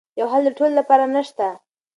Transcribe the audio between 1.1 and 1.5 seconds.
نه شته.